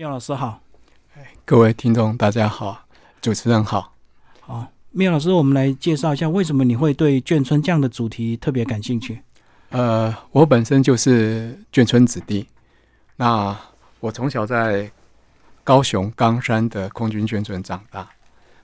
[0.00, 0.58] 廖老师好，
[1.44, 2.86] 各位听众大家好，
[3.20, 3.94] 主持人好。
[4.40, 9.20] 好，廖老师，我们来介绍一下为什么你会对眷村这样的主题特别感兴趣？
[9.68, 12.48] 呃，我本身就是眷村子弟，
[13.14, 13.54] 那
[14.00, 14.90] 我从小在
[15.62, 18.08] 高雄冈山的空军眷村长大，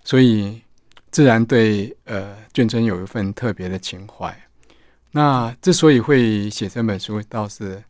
[0.04, 0.58] 所以
[1.10, 4.34] 自然对呃眷村有一份特别的情怀。
[5.10, 7.84] 那之所以会写这本书，倒是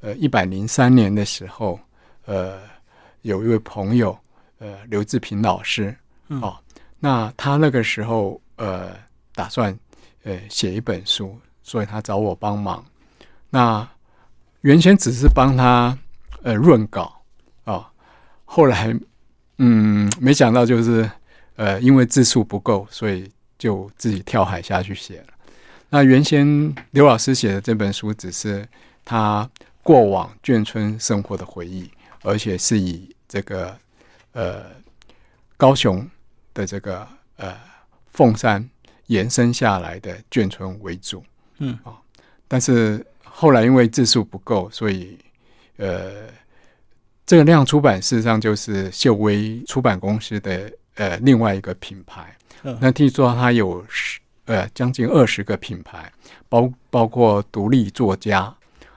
[0.00, 1.78] 呃一百零三年的时候，
[2.24, 2.58] 呃。
[3.22, 4.16] 有一位朋友，
[4.58, 5.94] 呃，刘志平老师，
[6.28, 6.56] 哦，
[6.98, 8.94] 那他那个时候呃，
[9.34, 9.76] 打算
[10.24, 12.84] 呃写一本书，所以他找我帮忙。
[13.50, 13.88] 那
[14.62, 15.96] 原先只是帮他
[16.42, 17.20] 呃润稿
[17.64, 17.90] 啊，
[18.44, 18.94] 后来
[19.58, 21.10] 嗯，没想到就是
[21.56, 25.26] 呃，因为字数不够，所以就自己跳海下去写了。
[25.90, 28.66] 那原先刘老师写的这本书，只是
[29.04, 29.48] 他
[29.82, 31.90] 过往眷村生活的回忆。
[32.22, 33.76] 而且是以这个
[34.32, 34.64] 呃
[35.56, 36.08] 高雄
[36.54, 37.06] 的这个
[37.36, 37.56] 呃
[38.12, 38.68] 凤山
[39.06, 41.24] 延伸下来的眷村为主，
[41.58, 41.96] 嗯啊，
[42.46, 45.18] 但是后来因为字数不够，所以
[45.76, 46.28] 呃
[47.24, 52.34] 这个量出版事实上就是秀威出版公司的呃另外一个品牌。
[52.80, 56.12] 那听说它有十呃将近二十个品牌，
[56.48, 58.52] 包包括独立作家。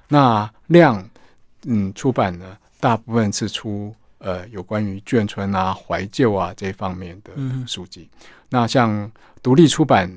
[0.07, 1.07] 那量
[1.67, 2.57] 嗯出版呢？
[2.81, 7.31] 大部分是出呃有关于眷村啊、怀旧啊这方面的
[7.65, 8.09] 书籍。
[8.49, 9.09] 那像
[9.41, 10.11] 独立出版、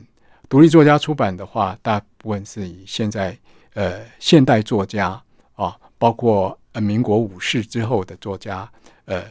[0.49, 3.39] 独立作家出版的话，大部分是以现在
[3.75, 5.23] 呃现代作家
[5.55, 8.69] 啊，包括呃民国武士之后的作家，
[9.05, 9.23] 呃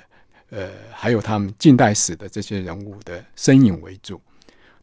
[0.49, 4.21] 呃，还有他们近代史的这些人物的身影为主。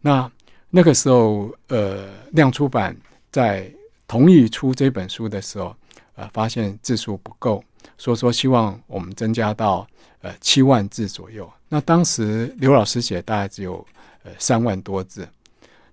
[0.01, 0.31] 那
[0.69, 2.97] 那个时候，呃，亮出版
[3.31, 3.73] 在
[4.06, 5.75] 同意出这本书的时候，
[6.21, 7.65] 呃，发现字数不够。
[7.97, 9.87] 所以说，希望我们增加到
[10.21, 11.51] 呃七万字左右。
[11.67, 13.85] 那当时刘老师写大概只有
[14.23, 15.27] 呃三万多字。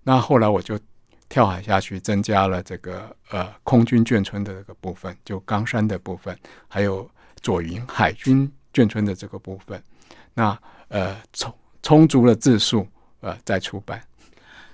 [0.03, 0.77] 那后来我就
[1.29, 6.37] 跳海下去，增加了这个呃空军眷村的这个部分，就冈山的部分，
[6.67, 7.09] 还有
[7.41, 9.81] 左营海军眷村的这个部分。
[10.33, 10.57] 那
[10.89, 12.85] 呃充充足了字数，
[13.21, 14.01] 呃再出版。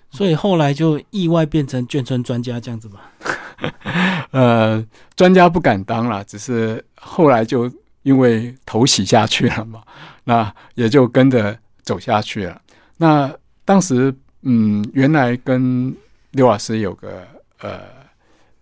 [0.09, 3.11] 所以后来就意外变成眷村专家这样子吧。
[4.31, 7.71] 呃，专家不敢当了，只是后来就
[8.01, 9.81] 因为头洗下去了嘛，
[10.23, 12.61] 那也就跟着走下去了。
[12.97, 13.33] 那
[13.65, 15.95] 当时，嗯，原来跟
[16.31, 17.27] 刘老师有个
[17.59, 17.79] 呃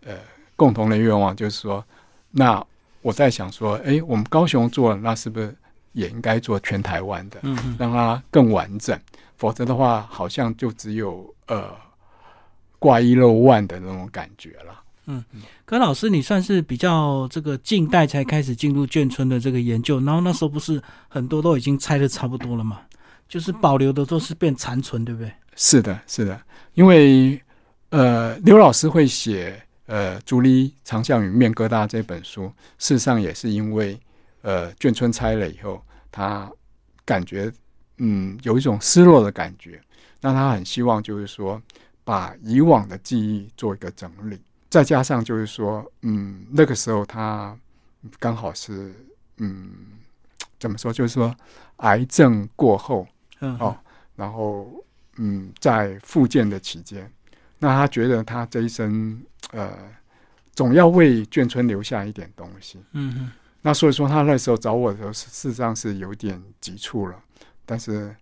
[0.05, 0.13] 呃
[0.55, 1.83] 共同的愿望，就是说，
[2.31, 2.63] 那
[3.01, 5.55] 我在想说，哎，我们高雄做，那是不是
[5.93, 8.99] 也应该做全台湾的，嗯，让它更完整？
[9.37, 11.69] 否则的话，好像就只有呃
[12.77, 14.80] 挂一漏万的那种感觉了。
[15.07, 15.23] 嗯，
[15.65, 22.81] 可老师，你算是比较这个近代才开始进入眷村的这个研究，然后那时候不是很多都已经拆的差不多了嘛？
[23.27, 25.31] 就是保留的都是变残存，对不对？
[25.55, 26.39] 是的，是的，
[26.75, 27.41] 因为
[27.89, 33.99] 呃，刘老师会写呃《竹篱长巷与面疙瘩》这本书，事实上也是因为
[34.43, 35.81] 呃眷村拆了以后，
[36.11, 36.49] 他
[37.03, 37.51] 感觉
[37.97, 39.81] 嗯有一种失落的感觉，
[40.21, 41.61] 那他很希望就是说
[42.03, 44.39] 把以往的记忆做一个整理。
[44.71, 47.55] 再加上就是说，嗯，那个时候他
[48.17, 48.93] 刚好是，
[49.37, 49.69] 嗯，
[50.57, 50.93] 怎么说？
[50.93, 51.35] 就是说，
[51.77, 53.05] 癌症过后，
[53.39, 53.77] 哦，
[54.15, 54.71] 然后，
[55.17, 57.11] 嗯，在复健的期间，
[57.59, 59.21] 那他觉得他这一生，
[59.51, 59.77] 呃，
[60.55, 62.81] 总要为眷村留下一点东西。
[62.93, 63.31] 嗯哼。
[63.61, 67.21] 那所以说，他那时候找我的时候，事实上是有点急促了。
[67.65, 68.15] 但是，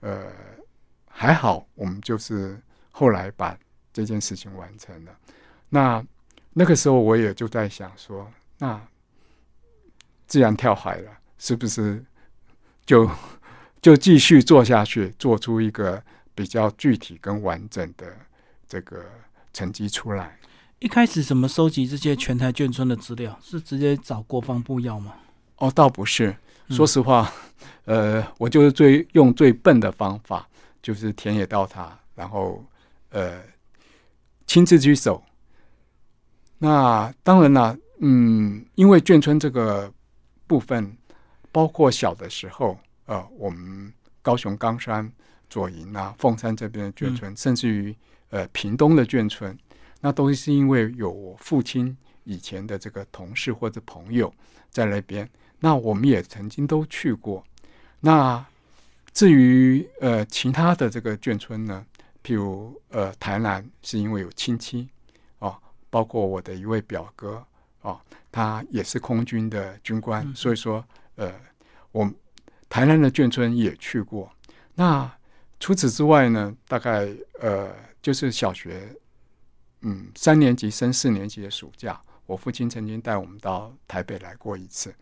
[0.00, 0.26] 呃，
[1.08, 2.56] 还好，我们就是
[2.92, 3.58] 后来把
[3.92, 5.12] 这件事情完成了。
[5.68, 6.04] 那
[6.52, 8.80] 那个时候我也就在想说，那
[10.26, 12.04] 既然跳海了，是不是
[12.84, 13.08] 就
[13.82, 16.02] 就继续做下去，做出一个
[16.34, 18.06] 比较具体跟完整的
[18.66, 19.04] 这个
[19.52, 20.38] 成绩出来？
[20.78, 23.38] 一开始怎么收集这些全台眷村的资料？
[23.42, 25.14] 是直接找国防部要吗？
[25.56, 26.34] 哦，倒不是。
[26.70, 27.32] 说实话，
[27.84, 30.48] 呃，我就是最用最笨的方法，
[30.82, 32.64] 就是田野调查，然后
[33.10, 33.40] 呃
[34.46, 35.22] 亲自去守。
[36.58, 39.92] 那当然了，嗯，因为眷村这个
[40.46, 40.96] 部分，
[41.52, 43.92] 包括小的时候，呃，我们
[44.22, 45.10] 高雄冈山、
[45.50, 47.94] 左营啊、凤山这边的眷村，甚至于
[48.30, 49.56] 呃屏东的眷村，
[50.00, 51.94] 那都是因为有我父亲
[52.24, 54.32] 以前的这个同事或者朋友
[54.70, 55.28] 在那边，
[55.60, 57.44] 那我们也曾经都去过。
[58.00, 58.44] 那
[59.12, 61.84] 至于呃其他的这个眷村呢，
[62.24, 64.88] 譬如呃台南，是因为有亲戚。
[65.90, 67.44] 包括我的一位表哥
[67.82, 68.00] 啊，
[68.30, 70.84] 他也是空军的军官，所以说
[71.14, 71.32] 呃
[71.92, 72.10] 我
[72.68, 74.30] 台南的眷村也去过。
[74.74, 75.10] 那
[75.58, 77.08] 除此之外呢，大概
[77.40, 78.94] 呃就是小学，
[79.80, 84.94] 嗯，三年级升四年级的暑假，我父亲曾经带我们到台北来过一次。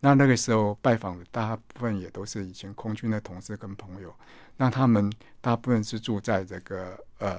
[0.00, 4.12] 那那个时候拜访的大部分也都是以前空军的同事跟朋友。
[4.56, 5.10] 那他们
[5.40, 7.38] 大部分是住在这个呃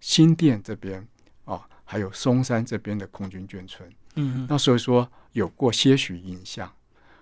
[0.00, 1.06] 新店这边
[1.44, 3.90] 啊，还有松山这边的空军眷村。
[4.16, 6.70] 嗯那所以说有过些许印象。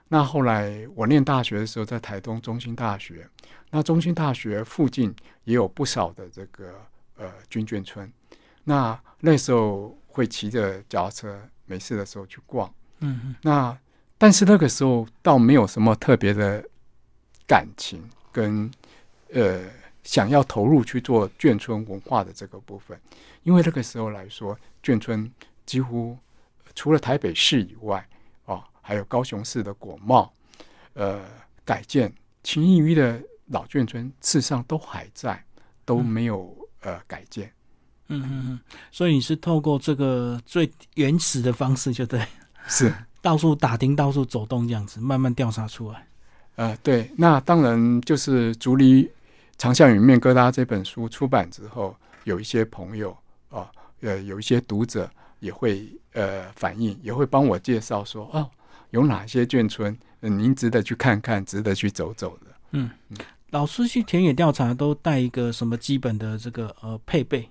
[0.09, 3.29] 那后来我念大学的时候，在台东中心大学，
[3.71, 5.15] 那中心大学附近
[5.45, 6.75] 也有不少的这个
[7.17, 8.11] 呃军眷村。
[8.65, 12.69] 那那时候会骑着脚踏车，没事的时候去逛。
[13.01, 13.79] 嗯嗯那
[14.19, 16.65] 但是那个时候倒没有什么特别的
[17.47, 18.03] 感情
[18.33, 18.71] 跟
[19.33, 19.61] 呃
[20.07, 22.99] 想要投入去做眷村文化的这个部分，
[23.43, 25.29] 因为那个时候来说，眷村
[25.67, 26.17] 几乎
[26.77, 28.09] 除了台北市以外，
[28.45, 30.33] 哦，还有高雄市的果贸，
[30.95, 31.21] 呃，
[31.65, 32.13] 改建
[32.45, 35.45] 秦义鱼的老眷村，事实上都还在，
[35.85, 37.53] 都没有呃改建。
[38.09, 38.61] 嗯嗯嗯，
[38.93, 42.25] 所以你是透过这个最原始的方式，就对，
[42.69, 46.07] 是，到处打听、到处走动这样子，慢慢调查出来。
[46.55, 49.11] 呃，对，那当然就是《竹篱
[49.59, 53.17] 长相与面疙瘩》这本书出版之后，有一些朋友
[53.49, 53.71] 啊、
[54.01, 55.11] 呃，有一些读者
[55.41, 58.51] 也会呃反映，也会帮我介绍说，哦，
[58.91, 62.47] 有哪些眷村，呃您值得去看看，值得去走走的。
[62.73, 62.91] 嗯，
[63.51, 67.49] 老师去田野调查都带一个什么基本的这个呃配备，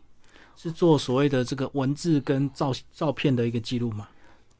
[0.55, 4.07] 是做所谓的这个文字跟照照片的一个记录吗？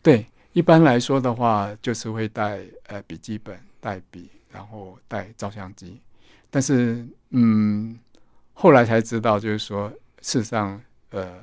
[0.01, 6.01] 对，一般来说的话，就是会带呃笔记本、带笔，然后带照相机。
[6.49, 7.97] 但是，嗯，
[8.53, 9.89] 后来才知道，就是说，
[10.21, 11.33] 事实上，呃，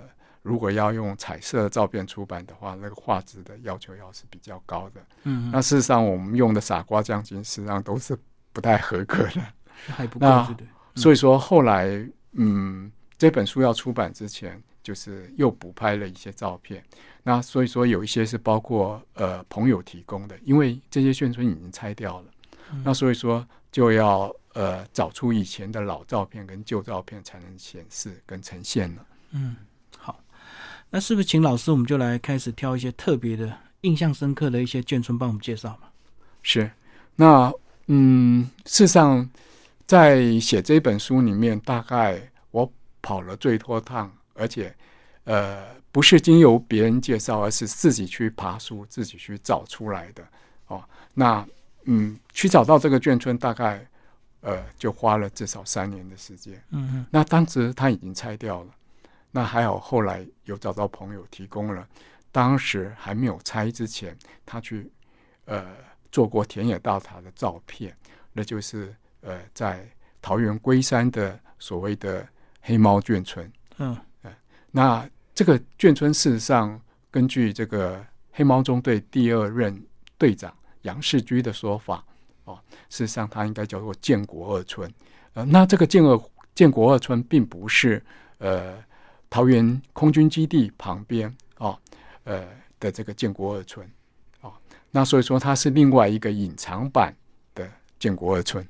[0.43, 5.01] 如果要用彩色照片出版的话，那个画质的要求要是比较高的。
[5.25, 8.17] 嗯，那事实上，我们用的傻瓜将军，实际上都是
[8.53, 9.43] 不太合格的。
[9.89, 10.57] 还不够，那
[10.95, 11.89] 所以说，后来，
[12.33, 16.85] 嗯，这本书要出版之前，就是又补拍了一些照片。
[17.25, 22.27] 那所以说，有一些是包括呃朋友提供的，因为这些宣传已经拆掉了，
[22.73, 29.07] 嗯那所以说就要呃找出以前的老照片跟旧照片才能显示跟呈现了。
[29.33, 29.57] 嗯，
[29.99, 30.21] 好，
[30.91, 35.89] 那是不是请老师我们就来开始挑一些特别的、印象深刻的一些眷村帮我们介绍嘛？
[36.43, 36.71] 是，
[37.17, 37.53] 那
[37.87, 39.29] 嗯，事实上，
[39.87, 42.21] 在写这本书里面，大概
[42.51, 42.71] 我
[43.01, 44.75] 跑了最多趟，而且
[45.25, 50.25] 呃，不是经由别人介绍，而是自己去爬书，自己去找出来的
[50.67, 50.83] 哦。
[51.15, 51.47] 那
[51.85, 53.85] 嗯，去找到这个眷村，大概
[54.43, 56.55] 呃，就花了至少三年的时间。
[56.71, 58.75] 嗯嗯那当时他已经拆掉了，
[59.31, 61.89] 那还好，后来有找到朋友提供了，
[62.31, 64.93] 当时还没有拆之前，他去
[65.47, 65.75] 呃
[66.11, 67.97] 做过田野调查的照片，
[68.33, 69.89] 那就是呃在
[70.21, 72.29] 桃园龟山的所谓的
[72.61, 73.50] 黑猫眷村。
[73.79, 73.97] 嗯
[74.71, 76.81] 那这个眷村事实上，
[77.11, 79.85] 根据这个黑猫中队第二任
[80.17, 82.05] 队长杨世居的说法，
[82.44, 82.59] 哦，
[82.91, 84.93] 事实上它应该叫做建国二村。
[85.35, 86.21] 呃，那这个建二
[86.55, 88.03] 建国二村并不是
[88.39, 88.75] 呃
[89.31, 91.79] 桃园空军基地旁边哦，
[92.25, 92.44] 呃
[92.79, 93.89] 的这个建国二村
[94.43, 94.53] 哦，
[94.91, 97.17] 那所以说它是另外一个隐藏版
[97.55, 97.67] 的
[97.99, 98.62] 建国二村。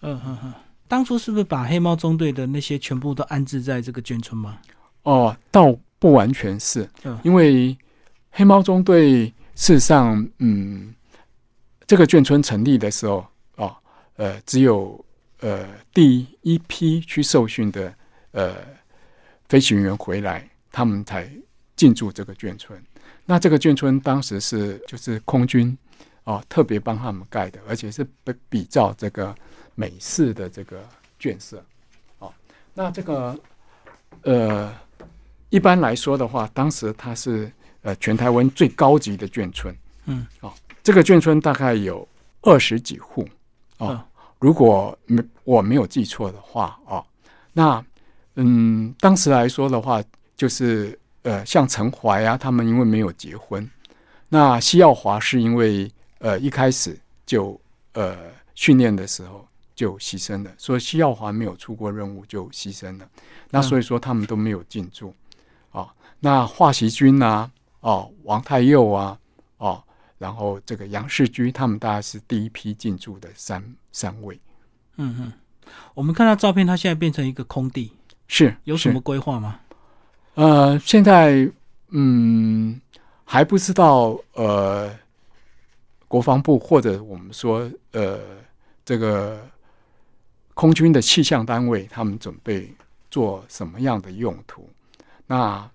[0.00, 0.54] 嗯嗯嗯，
[0.88, 4.58] 当初是不是把黑猫中队的那些全部都安置在这个眷村吗？
[5.02, 7.76] 哦，倒不完全是，嗯因为
[8.30, 10.94] 黑猫中队事实上，嗯，
[11.86, 13.26] 这个眷村成立的时候，
[13.56, 13.76] 哦，
[14.16, 15.04] 呃，只有
[15.40, 17.94] 呃第一批去受训的
[18.32, 18.56] 呃
[19.48, 21.30] 飞行员回来，他们才
[21.76, 22.82] 进驻这个眷村。
[23.24, 25.76] 那这个眷村当时是就是空军
[26.24, 29.34] 哦特别帮他们盖的，而且是比比照这个
[29.74, 30.86] 美式的这个
[31.20, 31.64] 眷舍。
[32.18, 32.32] 哦，
[32.74, 33.38] 那这个
[34.22, 34.74] 呃。
[35.48, 37.50] 一般来说的话，当时它是
[37.82, 39.74] 呃全台湾最高级的眷村。
[40.06, 40.52] 嗯，哦，
[40.86, 42.06] 这个眷村大概有
[42.42, 43.26] 二十几户。
[43.78, 44.00] 哦，嗯
[44.38, 47.04] 如果没我没有记错的话，哦，
[47.52, 47.84] 那
[48.36, 50.00] 嗯，当时来说的话，
[50.36, 53.68] 就是呃，像陈怀啊，他们因为没有结婚，
[54.28, 57.60] 那西耀华是因为呃一开始就
[57.94, 58.16] 呃
[58.54, 63.08] 训练的时候就牺牲了，所以西耀华没有出过任务就牺牲了。
[63.50, 65.12] 那所以说他们都没有进驻。
[65.72, 65.88] 哦，
[66.20, 67.50] 那华习君啊，
[67.80, 69.18] 哦，王太佑啊，哦，
[70.18, 74.40] 然后这个杨世居，他们大概是第一批进驻的三三位。
[74.96, 75.32] 嗯嗯，
[75.94, 77.92] 我们看到照片，它现在变成一个空地，
[78.26, 79.60] 是是有什么规划吗？
[80.34, 81.50] 呃，现在
[81.90, 82.80] 嗯
[83.24, 84.94] 还不知道呃，
[86.08, 88.20] 国防部或者我们说呃
[88.84, 89.46] 这个
[90.54, 92.72] 空军的气象单位他们准备
[93.10, 94.68] 做什么样的用途。
[95.26, 95.68] 那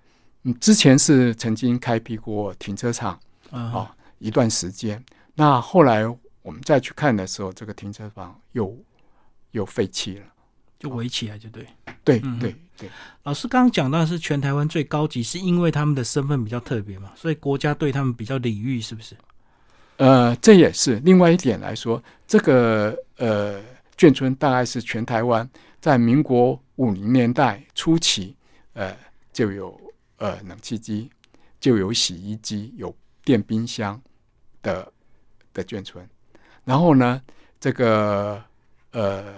[0.44, 3.20] 嗯，之前是曾经开辟过停车场
[3.52, 6.08] 啊一段时间，那后来
[6.44, 8.78] 我们再去看的时候，这个停车房又
[9.52, 10.26] 又废弃了，
[10.80, 11.66] 就围起来，就对。
[12.04, 12.90] 对对对，
[13.24, 19.16] 老师刚刚讲到的是全台湾最高级，是因为他们的身份比较特别嘛，所以国家对他们比较礼遇，是不是？
[19.98, 21.00] 呃，这也是。
[21.02, 23.62] 另外一点来说，这个呃
[23.96, 25.48] 眷村大概是全台湾
[25.80, 28.36] 在民国五零年代初期，
[28.74, 28.98] 呃
[29.32, 29.80] 就有
[30.18, 31.10] 呃冷气机，
[31.60, 34.02] 就有洗衣机，有电冰箱
[34.62, 34.92] 的
[35.54, 36.08] 的眷村。
[36.64, 37.22] 然后呢，
[37.60, 38.42] 这个
[38.92, 39.34] 呃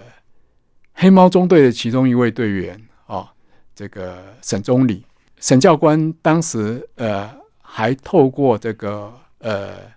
[0.92, 3.32] 黑猫中队的其中一位队员啊，
[3.74, 5.04] 这个沈宗礼
[5.40, 9.94] 沈教官当时呃还透过这个呃。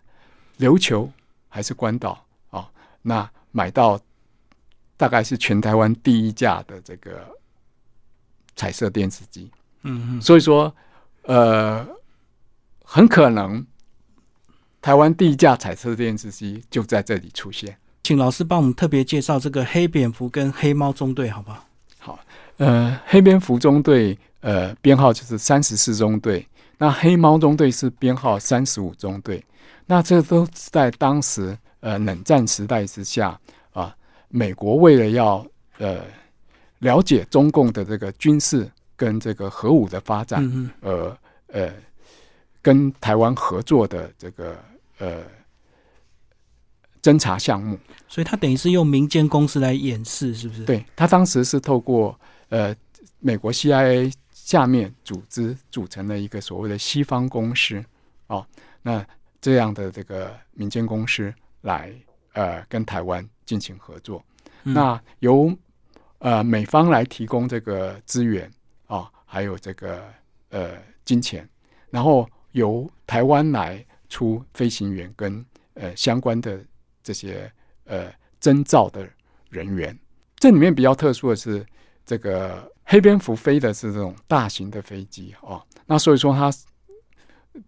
[0.59, 1.07] 琉球
[1.49, 2.67] 还是关岛啊？
[3.03, 3.99] 那买到
[4.97, 7.27] 大概是全台湾第一架的这个
[8.55, 9.51] 彩色电视机。
[9.83, 10.19] 嗯嗯。
[10.19, 10.75] 所以说，
[11.25, 11.87] 呃，
[12.83, 13.63] 很可能
[14.81, 17.77] 台湾第一架彩色电视机就在这里出现。
[18.03, 21.65] 请老师帮我们特别介绍这个黑蝙蝠跟黑猫中队，好不好？
[21.99, 22.19] 好，
[22.57, 29.43] 呃，黑蝙蝠中队呃编号就是三十四中队，那黑猫中队是编号三十五中队。
[29.85, 33.37] 那这都是在当时呃冷战时代之下
[33.73, 33.93] 啊，
[34.29, 35.45] 美国为了要
[35.79, 36.01] 呃
[36.79, 41.17] 了解中共的这个军事跟这个核武的发展，呃
[41.47, 41.69] 呃
[42.67, 44.57] 跟台湾合作的这个
[44.97, 45.23] 呃
[47.01, 50.65] 侦查项目，所以他等于是用民间公司来掩饰，是不是？
[50.65, 52.19] 对他当时是透过
[52.49, 52.75] 呃
[53.19, 57.81] 美国 CIA 下面组织组成的一个所谓的西方公司
[58.27, 58.45] 哦，
[58.81, 59.05] 那。
[59.39, 61.31] 这样的这个民间公司
[61.61, 61.93] 来
[62.33, 64.21] 呃跟台湾进行合作，
[64.63, 65.55] 那由
[66.17, 68.51] 呃美方来提供这个资源
[68.87, 70.03] 啊，还有这个
[70.49, 70.71] 呃
[71.05, 71.47] 金钱，
[71.91, 76.59] 然后由台湾来出飞行员跟呃相关的
[77.03, 77.51] 这些
[77.85, 79.07] 呃征召的
[79.49, 79.97] 人员。
[80.37, 81.65] 这里面比较特殊的是，
[82.05, 86.51] 这个黑蝙蝠飞的是这种大型的飞机哦，那所以说它。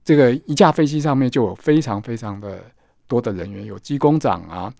[0.03, 2.63] 这个一架飞机上面就有非常非常的
[3.07, 4.71] 多的人员，有机工长啊，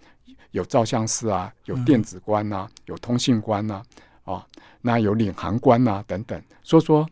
[0.52, 3.82] 有照相师啊，有电子官呐，有通信官呐，
[4.24, 4.46] 啊，
[4.82, 6.40] 那有领航官呐等等。
[6.62, 7.10] 所以说，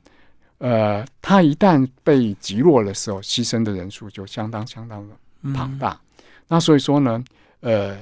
[0.60, 5.16] 呃，他一旦被击落的时候，牺牲的人数就相当相当的
[5.54, 6.00] 庞大。
[6.48, 7.24] 那所以说呢，
[7.60, 7.98] 呃，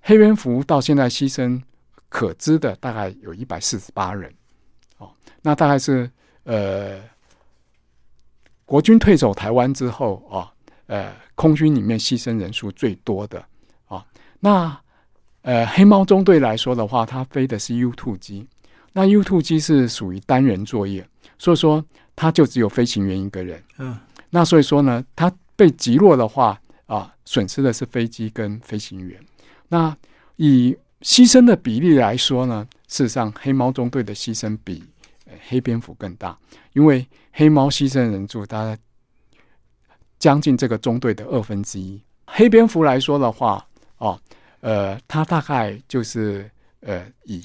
[0.00, 1.60] 黑蝙蝠到现在牺牲
[2.08, 4.32] 可知的大概有一百四十八人，
[4.98, 5.10] 哦，
[5.42, 6.10] 那大概是
[6.44, 7.00] 呃。
[8.70, 10.46] 国军退守台湾之后啊，
[10.86, 13.44] 呃，空军里面牺牲人数最多的
[13.88, 14.06] 啊，
[14.38, 14.80] 那
[15.42, 18.46] 呃黑猫中队来说的话，它飞的是 U two 机，
[18.92, 21.06] 那 U two 机是属于单人作业，
[21.38, 23.62] 所以说它就只有飞行员一个人。
[23.78, 23.98] 嗯，
[24.30, 29.20] 那所以说呢，它被击落的话啊，损失的是飞机跟飞行员。
[29.68, 29.96] 那
[30.36, 34.84] 以牺牲的比例来说呢，事实上黑猫中队的牺牲比
[35.48, 36.38] 黑蝙蝠更大，
[36.72, 37.06] 因为。
[37.32, 38.76] 黑猫牺牲人数大概
[40.18, 42.02] 将近这个中队的二分之一。
[42.26, 43.64] 黑蝙蝠来说的话，
[43.98, 44.20] 哦，
[44.60, 47.40] 呃，它大概就是呃，以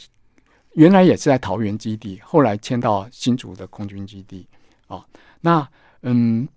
[0.76, 4.48] 原来也是在桃园基地，后来迁到新竹的空军基地。
[4.88, 5.04] 哦，
[5.42, 5.68] 那
[6.04, 6.48] 嗯，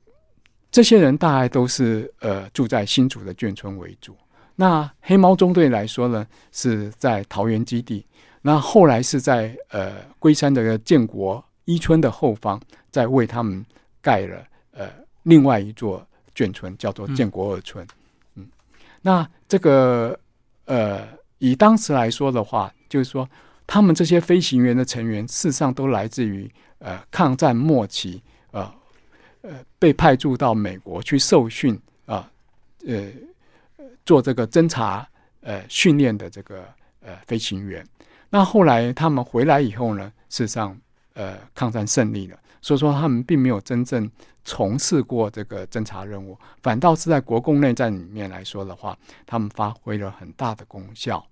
[0.70, 4.16] 这些人大概都是呃住在新竹的眷村为主。
[4.54, 8.06] 那黑猫中队来说呢，是在桃园基地。
[8.42, 12.60] 那后来是在呃龟山的建国一村的后方。
[12.90, 13.64] 在为他们
[14.00, 14.88] 盖了呃
[15.22, 17.87] 另外一座眷村，叫做建国二村。
[18.34, 18.48] 嗯，
[19.02, 20.18] 那这个
[20.64, 21.06] 呃
[21.37, 23.28] 以当时来说的话，就是说
[23.68, 28.20] 他们这些飞行员的成员，事实上都来自于呃抗战末期
[28.50, 28.75] 呃
[29.42, 32.28] 呃被派驻到美国去受训啊
[32.87, 33.08] 呃
[34.06, 35.06] 做这个侦察
[35.42, 36.64] 呃训练的这个
[37.02, 37.87] 呃飞行员。
[38.30, 40.76] 那后来他们回来以后呢，事实上
[41.12, 42.38] 呃抗战胜利了。
[42.60, 44.10] 所以说，他们并没有真正
[44.44, 51.25] 从事过这个侦察任务，反倒是在国共内战里面来说的话，他们发挥了很大的功效。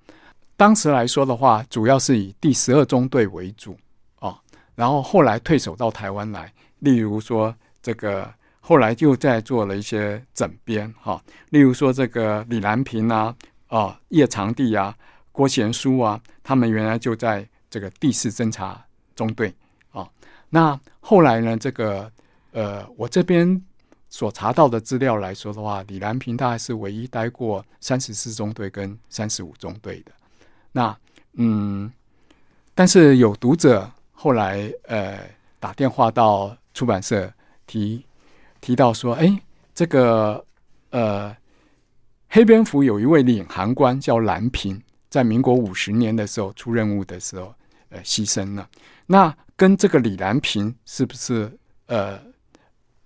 [0.56, 3.76] 当时来说的话，主要是以第十二中队为主
[4.18, 4.40] 啊，
[4.74, 13.36] 然后后来退守到台湾来，例如说这个后来又在做了一些整编哈，例如说这个李兰平啊、
[13.68, 14.96] 啊叶长帝啊、
[15.30, 18.82] 郭贤书啊，他们原来就在这个第四侦察
[19.14, 19.54] 中队。
[19.92, 20.08] 啊
[20.48, 21.56] 那后来呢？
[21.56, 22.10] 这个
[22.52, 23.60] 呃，我这边
[24.08, 30.12] 所查到的资料来说的话，李兰平大概是唯一待过三十四中队跟三十五中队的。
[30.76, 30.94] 那
[31.38, 31.90] 嗯，
[32.74, 35.18] 但是有读者后来呃
[35.58, 37.32] 打电话到出版社
[37.66, 38.04] 提
[38.60, 39.40] 提到说，哎，
[39.74, 40.44] 这个
[40.90, 41.34] 呃
[42.28, 47.54] 黑蝙蝠有一位领航官叫蓝平，在民国五十年的时候出任务的时候
[47.88, 48.68] 呃牺牲了。
[49.06, 51.50] 那跟这个李兰平是不是
[51.86, 52.20] 呃？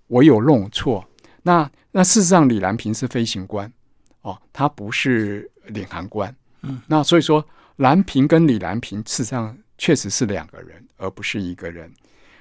[0.07, 1.07] 我有弄错，
[1.41, 3.71] 那那事实上李兰平是飞行官
[4.23, 6.35] 哦，他不是领航官。
[6.63, 7.41] 嗯，那所以说
[7.81, 11.91] 兰平跟李兰平事实上确实是两个人，而不是一个人。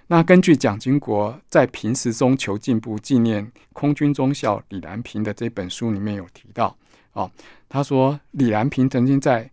[0.07, 6.77] 那根据蒋经国在《平时中求进步纪念空军中校李兰平的这本书里面有提到
[7.15, 7.31] 哦，
[7.71, 9.51] 他说李兰平曾经在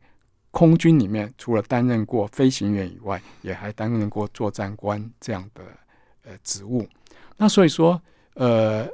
[0.52, 5.64] 空军里面除了担任过飞行员以外，也还担任过作战官这样的
[6.24, 6.86] 呃职务。
[7.38, 8.02] 那所以说，
[8.34, 8.86] 呃，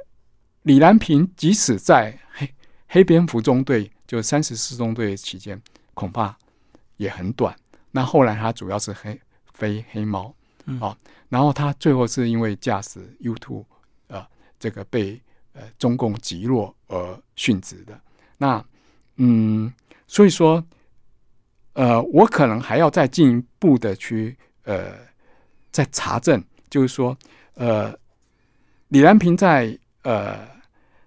[0.62, 2.48] 李兰平即使在黑
[2.86, 5.60] 黑蝙蝠中队，就三十四中队期间，
[5.94, 6.36] 恐怕
[6.96, 7.54] 也很短。
[7.90, 9.20] 那后来他主要是黑
[9.52, 10.34] 飞黑猫，
[10.80, 10.96] 啊，
[11.28, 13.64] 然后他最后是因为驾驶 U two
[14.08, 15.20] 啊，这个被
[15.52, 18.00] 呃中共击落而殉职的。
[18.38, 18.64] 那
[19.16, 19.72] 嗯，
[20.06, 20.64] 所以说，
[21.74, 24.96] 呃，我可能还要再进一步的去呃，
[25.70, 27.16] 再查证，就是说，
[27.54, 27.96] 呃。
[28.88, 30.46] 李兰平在呃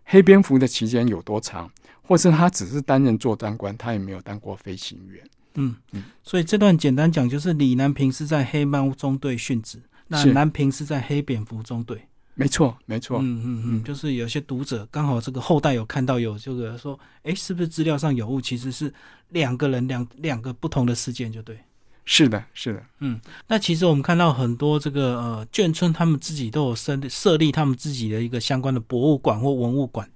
[0.03, 5.23] 黑蝙蝠的期间有多长，或是他只是担任作战官，他也没有当过飞行员。
[5.57, 12.07] 嗯嗯，所以这段简单讲，就是李南平是在黑猫中队殉职，那南平是在黑蝙蝠中队。
[12.35, 13.17] 没错，没错。
[13.19, 18.39] 嗯嗯嗯，就是有些读者刚好这个后代有看到有这个说，哎，是不是资料上有误？
[18.39, 18.93] 其实是
[19.29, 21.57] 两个人两两个不同的事件，就对。
[22.05, 30.09] 是的，是的，嗯，那其实我们看到很多这个呃眷村，他们自己都有设设立他们自己的一个相关的博物馆或文物馆，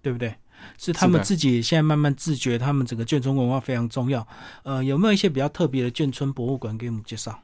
[0.00, 0.34] 对不对？
[0.78, 4.26] 是他们自己现在慢慢自觉，他们整个眷村文化非常重要。
[4.62, 7.38] 呃，有没有一些比较特别的眷村博物馆给我们介绍？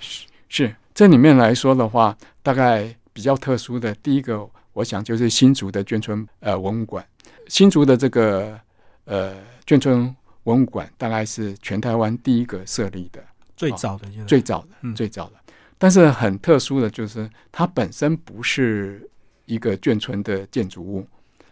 [0.00, 7.06] 是是，这里面来说的话，大概比较特殊的第一个，我想就是新竹的眷村呃文物馆。
[7.48, 8.58] 新竹的这个
[9.04, 9.34] 呃
[9.66, 13.22] 眷村文物馆，大概是全台湾第一个设立的。
[13.56, 15.32] 最早的，最早的，最早的，
[15.78, 19.08] 但是很特殊的就是，它本身不是
[19.46, 21.06] 一个眷村的建筑物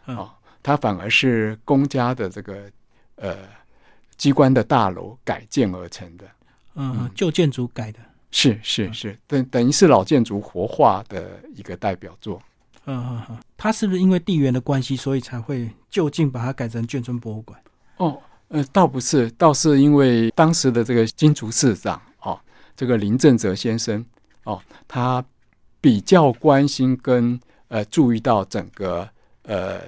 [0.07, 2.71] 啊，它反而是公家的这个
[3.17, 3.37] 呃
[4.17, 6.25] 机关的大楼改建而成的。
[6.75, 7.99] 嗯，旧建筑改的，
[8.31, 12.41] 是是是，等等于是老建筑活化的一个代表作。
[12.87, 17.61] 嗯嗯嗯，它是不是因为地缘的关系，所以才会就近把它改成眷村博物馆？
[17.97, 18.21] 哦。
[18.53, 22.37] 呃，倒不是，倒是因为当时的这个金竹市长哦，
[22.75, 24.05] 这个林正泽先生
[24.43, 25.25] 哦，他
[25.81, 29.09] 比较关心跟呃注意到整个
[29.45, 29.81] 呃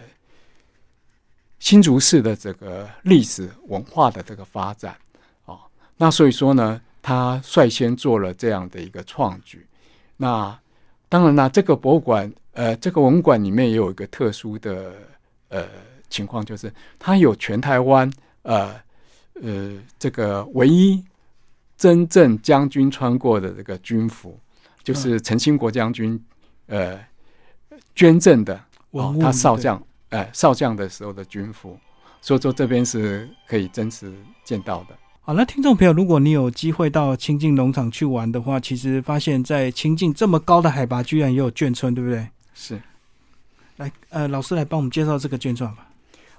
[1.63, 4.97] 新竹市的这个历史文化的这个发展
[5.45, 5.61] 哦，
[5.97, 9.65] 那所以说呢，他率先做了这样的一个创举。
[10.17, 10.59] 那
[11.09, 14.93] 当然啦，这个博物馆呃，这个文物馆里面也有一个特殊的
[15.51, 15.65] 呃
[16.11, 18.13] 情况，就是它有全台湾。
[18.43, 18.75] 呃
[19.41, 21.01] 呃，这个唯一
[21.77, 24.37] 真正将军穿过的这个军服，
[24.83, 26.21] 就是陈兴国将军
[26.67, 26.99] 呃
[27.95, 29.81] 捐赠的，哦，他少将
[30.13, 31.77] 哎少将的时候的军服，
[32.21, 34.13] 所以说这边是可以真实
[34.45, 34.97] 见到的。
[35.25, 42.27] 好，那听众朋友，如果你有机会到清境农场去玩的话，其实发现，在清境这么高的海拔，居然也有眷村，对不对？
[42.55, 42.81] 是。
[43.77, 45.87] 来，呃，老师来帮我们介绍这个眷村吧。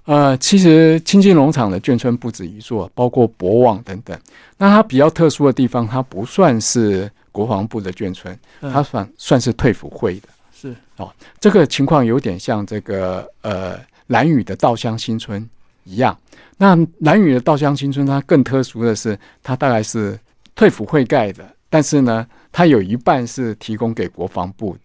[0.04, 4.20] 呃，其实清境农场的眷村不止一座，包括博望等等。
[4.58, 10.28] 那它比较特殊的地方，它不算是国防部的眷村，它算算是退辅会的。
[10.70, 15.48] 是哦，这个情况有点像这个呃蓝屿的稻香新村
[15.84, 16.18] 一样。
[16.58, 20.18] 那蓝屿的稻香新村，它更特殊的是，它大概是
[20.56, 24.78] 退辅会盖的，但是呢，它有一半是提供给国防部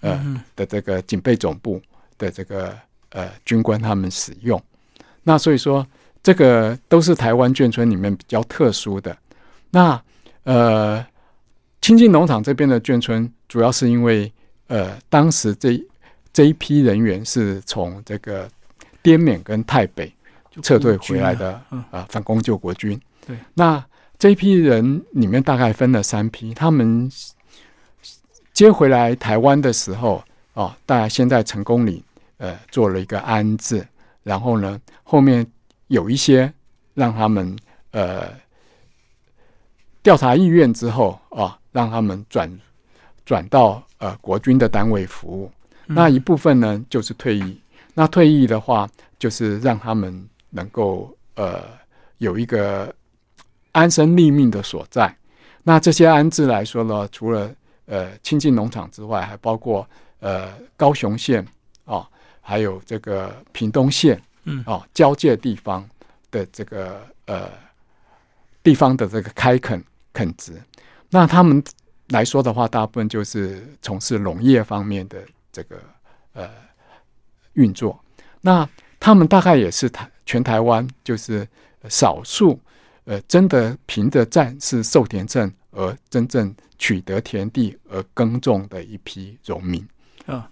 [0.00, 1.80] 呃的这个警备总部
[2.18, 2.76] 的这个。
[3.14, 4.58] 呃，军官他们使用，
[5.22, 5.86] 那所以说
[6.22, 9.14] 这个都是台湾眷村里面比较特殊的。
[9.68, 10.02] 那
[10.44, 11.06] 呃，
[11.82, 14.32] 清境农场这边的眷村，主要是因为
[14.72, 15.78] 呃，当时这
[16.32, 18.48] 这一批人员是从这个
[19.02, 20.10] 滇缅跟泰北
[20.62, 22.98] 撤退回来的啊，反攻救国军。
[23.26, 23.84] 对，那
[24.18, 27.10] 这一批人里面大概分了三批，他们
[28.54, 32.02] 接回来台湾的时候啊，大家先在成功里。
[32.38, 33.86] 呃，做了一个安置，
[34.24, 35.46] 然后呢，后面
[35.86, 36.52] 有一些
[36.92, 37.56] 让他们
[37.92, 38.32] 呃
[40.02, 42.50] 调查意愿之后啊，让他们转
[43.24, 45.50] 转到呃国军的单位服务。
[45.86, 47.58] 那一部分呢就是退役。
[47.94, 48.88] 那退役的话，
[49.18, 51.62] 就是让他们能够呃
[52.18, 52.92] 有一个
[53.72, 55.14] 安身立命的所在。
[55.62, 57.54] 那这些安置来说呢，除了
[57.86, 59.86] 呃亲近农场之外，还包括
[60.20, 61.46] 呃高雄县
[61.84, 62.08] 啊，
[62.40, 65.88] 还有这个屏东县，嗯啊交界地方
[66.30, 67.50] 的这个呃
[68.62, 70.60] 地方的这个开垦垦殖。
[71.10, 71.62] 那他们
[72.12, 75.18] 来说的话，大部分就是从事农业方面的
[75.50, 75.82] 这个
[76.34, 76.48] 呃
[77.54, 77.98] 运作。
[78.40, 78.68] 那
[79.00, 81.46] 他们大概也是台全台湾就是
[81.88, 82.60] 少数
[83.04, 89.84] 呃真的凭着战士授田证而真正取得田地而耕种的一批农民。
[90.26, 90.48] 啊，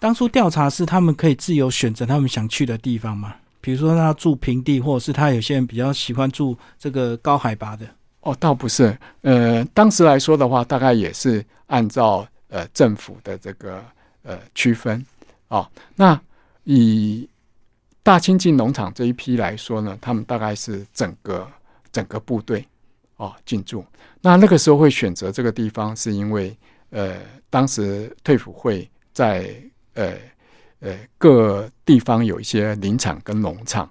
[0.00, 3.36] 当初调查是他们可以自由选择他们想去的地方吗？
[3.60, 7.86] 比如说他住平地，或者是他有些人比较喜欢住这个高海拔的。
[8.22, 13.84] 哦，倒不是，呃，当时来说的话，大概也是按照呃政府的这个
[14.22, 15.04] 呃区分
[15.48, 15.68] 哦。
[15.96, 16.20] 那
[16.62, 17.28] 以
[18.00, 21.50] 大清境农场这一批来说呢，他们大概是整个
[21.90, 22.64] 整个部队
[23.16, 23.84] 哦进驻。
[24.20, 26.56] 那那个时候会选择这个地方，是因为
[26.90, 27.16] 呃，
[27.50, 29.52] 当时退辅会在
[29.94, 30.14] 呃
[30.78, 33.90] 呃各地方有一些林场跟农场，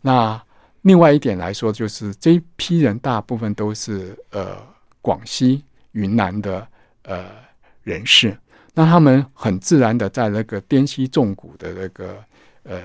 [0.00, 0.42] 那。
[0.82, 4.56] 另外一点来说，就是这一批人大部分都是呃
[5.02, 6.66] 广西、云南的
[7.02, 7.26] 呃
[7.82, 8.36] 人士，
[8.74, 12.16] 那他们很自然的在那个滇西纵谷的那个
[12.62, 12.80] 呃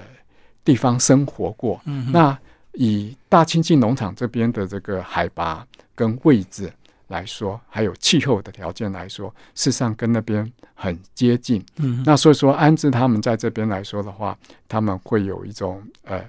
[0.66, 1.80] 地方生活过。
[1.86, 2.38] 嗯，那
[2.74, 6.72] 以大清境农场这边的这个海拔跟位置
[7.08, 11.64] 来说，还有气候的条件来说，事实上跟那边很接近。
[11.78, 16.20] 嗯，那所以说安置他们在这边来说的话，他们会有一种呃。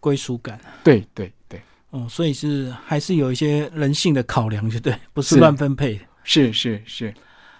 [0.00, 1.60] 归属感，对对对，
[1.90, 6.00] 哦，所以是还是有一些人性的考量，就对， 不是乱分配。
[6.24, 7.14] 是是是，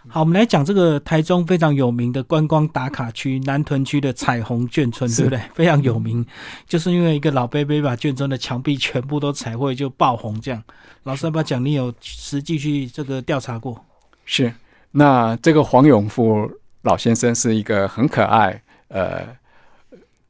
[0.09, 5.41] 好，我们来讲这个台中非常有名的观光打卡区南屯区的彩虹眷村，对不对？
[5.55, 6.25] 非常有名，
[6.67, 10.63] 就是因为一个老伯伯把眷村的墙壁全部都彩绘就爆红，这样。
[11.05, 11.65] 老师要不要讲？
[11.65, 13.85] 你有实际去这个调查过？
[14.25, 14.53] 是，
[14.91, 16.51] 那这个黄永富
[16.83, 19.27] 老先生是一个很可爱呃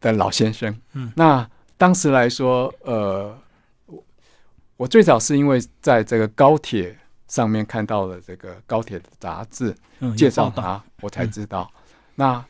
[0.00, 1.48] 的老先生，嗯，那。
[1.80, 3.34] 当时来说，呃，
[3.86, 4.04] 我
[4.76, 6.94] 我最早是因为在这个高铁
[7.26, 9.74] 上面看到了这个高铁的杂志
[10.14, 11.70] 介绍他，我才知道。
[12.16, 12.44] 那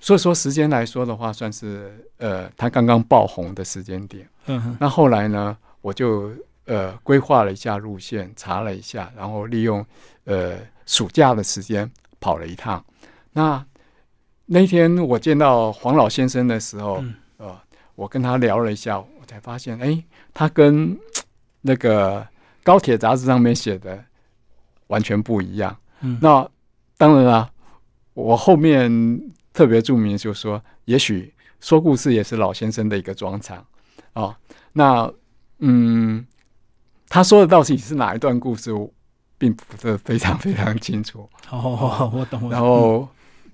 [0.00, 4.28] 所以说时间来说的话，算是呃他刚刚爆红的时间点。
[4.46, 6.32] 嗯，那后来呢，我就
[6.64, 9.86] 呃规划了一下路线，查了一下，然后利用
[10.24, 12.84] 呃暑假的时间跑了一趟。
[13.30, 13.64] 那
[14.46, 17.14] 那天我见到黄老先生的时候，呃。
[17.94, 20.02] 我跟他聊了一下，我才发现，哎，
[20.32, 20.98] 他跟
[21.60, 22.26] 那个
[22.64, 24.02] 高铁杂志上面写的
[24.86, 25.76] 完全不一样。
[26.00, 26.48] 嗯，那
[26.96, 27.50] 当然了，
[28.14, 28.90] 我后面
[29.52, 33.64] 特别注明，就是说，也许说故事也是老先生的一个专长
[34.14, 34.34] 哦。
[34.72, 35.12] 那
[35.58, 36.26] 嗯，
[37.08, 38.72] 他说的到底是哪一段故事，
[39.36, 41.28] 并不是非常非常清楚。
[41.50, 42.50] 哦，我懂。
[42.50, 43.06] 然后，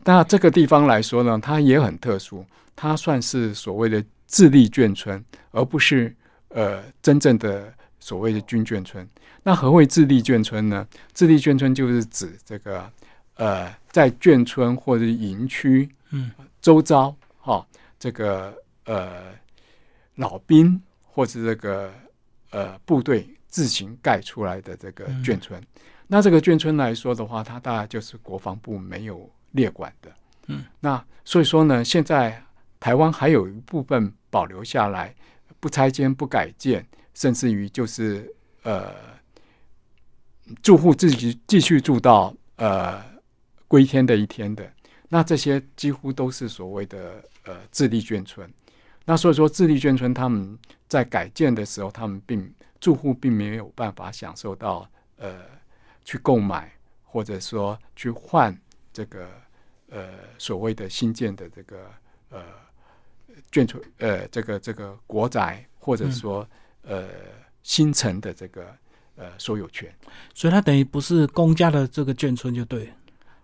[0.05, 2.47] 那这个地方来说呢，它也很特殊，
[2.77, 4.03] 它算是所谓的。
[4.29, 6.15] 自立眷村，而不是
[6.51, 9.09] 呃真正的所谓的军眷村。
[9.43, 10.87] 那何谓自立眷村呢？
[11.13, 12.89] 自立眷村就是指这个
[13.35, 17.67] 呃在眷村或者营区嗯周遭哈
[17.99, 19.33] 这个呃
[20.17, 21.91] 老兵或者这个
[22.51, 25.61] 呃部队自行盖出来的这个眷村。
[26.07, 30.13] 那这个眷村来说的话，它大概就是国防部没有列管的。
[30.47, 32.43] 嗯，那所以说呢，现在
[32.81, 34.13] 台湾还有一部分。
[34.31, 35.15] 保留下来，
[35.59, 38.31] 不拆迁、不改建，甚至于就是
[38.63, 38.95] 呃，
[40.61, 43.03] 住户自己继续住到呃
[43.67, 44.71] 归天的一天的，
[45.09, 48.53] 那这些几乎都是所谓的呃自立眷村。
[49.07, 54.87] 那所以说，自立眷村他们在改建的时候，他们并住户并没有办法享受到
[55.17, 55.41] 呃
[56.05, 56.71] 去购买
[57.03, 58.55] 或者说去换
[58.93, 59.27] 这个
[59.89, 61.91] 呃所谓的新建的这个
[62.29, 62.68] 呃。
[63.51, 66.47] 眷村，呃，这个这个国宅，或者说
[66.83, 67.09] 呃
[67.63, 68.67] 新城的这个
[69.17, 69.93] 呃所有权，
[70.35, 72.93] 所以它等于不是公家的这个眷村就对，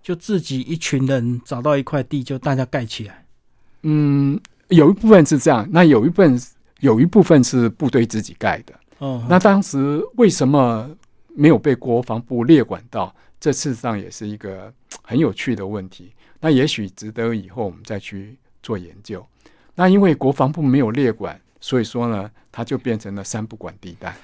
[0.03, 3.25] 就自己一群人找到一块地就大家盖起来。
[3.83, 6.41] 嗯，有一部分是这样，那有一部分
[6.81, 8.75] 有一部分是部队自己盖的。
[8.99, 10.89] 哦，那当时为什么
[11.29, 13.15] 没有被国防部列管到？
[13.41, 16.15] 这事实上也是一个很有趣的问题。
[16.41, 19.27] 那也许值得以后我们再去做研究。
[19.75, 24.15] 那因为国防部没有列管，所以说呢，它就变成了三不管地带。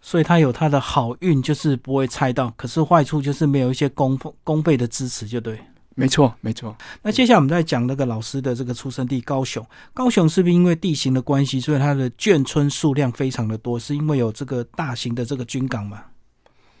[0.00, 5.58] 所以它有它的好运，就是不会猜到；可是坏处就是没有一些公公费的支持，就对。
[5.96, 6.76] 没错，没错。
[7.02, 9.64] 那接下来我们再讲那个老师的这个出生地高雄。
[9.92, 13.78] 高雄是不是因为地形的关系，所以它的眷村数量非常的多？
[13.78, 16.02] 是因为有这个大型的这个军港嘛？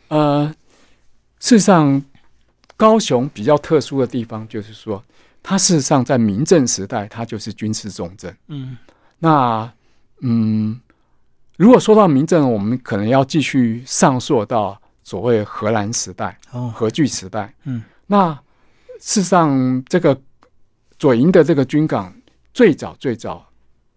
[0.08, 0.52] 呃，
[1.38, 2.02] 事实上，
[2.76, 5.00] 高雄比较特殊的地方就是说，
[5.46, 8.34] 它事实上在民政时代，它就是军事重镇。
[8.48, 8.78] 嗯，
[9.18, 9.70] 那
[10.22, 10.80] 嗯，
[11.58, 17.54] 如果说到民政，我们可能要继续上溯到所谓荷兰时代、哦，荷据时代。
[17.64, 18.32] 嗯，那
[18.98, 20.18] 事实上，这个
[20.98, 22.10] 左营的这个军港
[22.54, 23.46] 最早最早，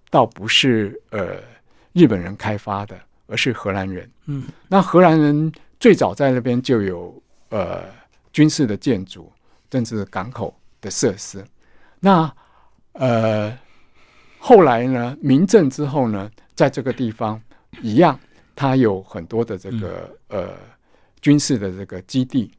[0.10, 1.38] 倒不是呃
[1.94, 4.12] 日本人开发的，而是荷兰人。
[4.26, 7.86] 嗯，那荷兰人最早在那边就有呃
[8.34, 9.32] 军事的建筑，
[9.72, 11.44] 甚至港口的设施。
[12.00, 12.32] 那
[12.94, 13.58] 呃
[14.40, 17.42] 后来呢，民政之后呢，在这个地方
[17.82, 18.20] 一样，
[18.56, 20.50] 它有很多的这个、呃
[21.20, 22.52] 军事的这个基地。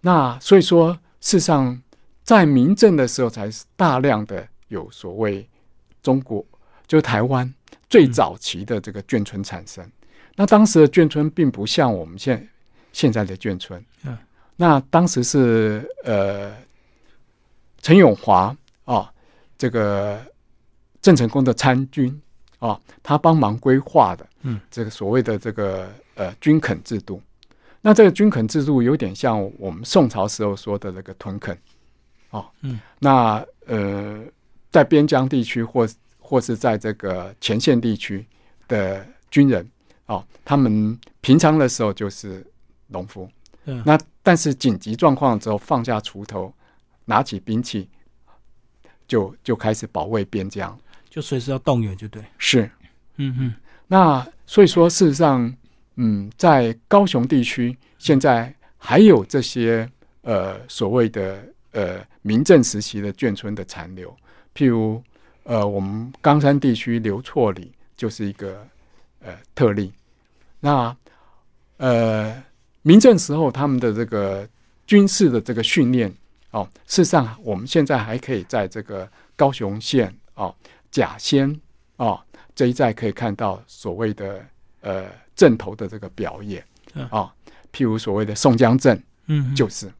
[0.00, 1.82] 那所以说，事实上
[2.22, 5.46] 在民政的时候，才是大量的有所谓
[6.02, 6.46] 中国
[6.86, 7.52] 就台湾
[7.90, 9.84] 最早期的这个眷村产生。
[10.36, 12.48] 那当时的眷村并不像我们现
[12.92, 14.16] 现在的眷村，嗯，
[14.54, 16.54] 那当时是呃
[17.86, 18.52] 陈永华
[18.84, 19.08] 啊，
[19.56, 20.20] 这个
[21.00, 22.20] 郑成功的参军
[22.58, 27.22] 啊，他帮忙规划的，嗯，这个所谓的这个呃军垦制度。
[27.80, 31.56] 那这个军垦制度有点像我们宋朝时候说的那个屯垦，
[32.30, 34.20] 哦，嗯，那呃，
[34.72, 38.26] 在边疆地区或或是在这个前线地区
[38.66, 39.64] 的军人，
[40.06, 42.44] 啊，他们平常的时候就是
[42.88, 43.30] 农夫，
[43.66, 43.80] 嗯。
[43.86, 46.52] 那但是紧急状况之后放下锄头，
[47.06, 47.88] 拿起兵器，
[49.08, 50.78] 就就开始保卫边疆。
[51.08, 52.22] 就随时要动员，就对。
[52.36, 52.70] 是，
[53.16, 53.54] 嗯嗯
[53.86, 55.50] 那所以说，事实上，
[55.94, 59.90] 嗯，在高雄地区，现在还有这些
[60.20, 61.42] 呃所谓的
[61.72, 64.14] 呃民政时期的眷村的残留，
[64.54, 65.02] 譬如
[65.44, 68.66] 呃我们冈山地区刘厝里就是一个
[69.20, 69.90] 呃特例。
[70.60, 70.94] 那
[71.78, 72.42] 呃
[72.82, 74.46] 民政时候他们的这个
[74.86, 76.12] 军事的这个训练
[76.50, 80.54] 哦，事实上我们现在还可以在这个高雄县哦
[80.90, 81.60] 甲仙
[81.96, 82.20] 哦
[82.54, 84.44] 这一带可以看到所谓的
[84.80, 87.06] 呃阵头的这个表演嗯。
[87.08, 87.34] 啊、
[87.72, 89.92] 譬如所谓的宋江阵嗯，就是。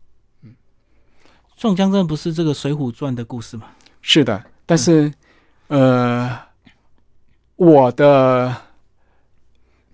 [1.58, 3.68] 宋江镇不是这个《水浒传》的故事吗？
[4.02, 5.12] 是的，但是
[5.68, 6.38] 呃
[7.56, 8.54] 我的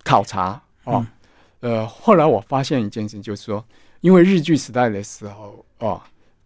[0.02, 1.06] 考察哦，
[1.60, 3.64] 呃后来我发现一件事，就是说，
[4.00, 6.02] 因为日据时代的时候哦，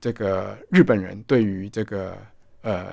[0.07, 2.17] 这个日本人对于这个
[2.63, 2.87] 呃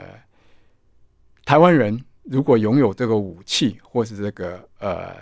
[1.46, 5.16] 台湾人如果拥有这个武器或是这个呃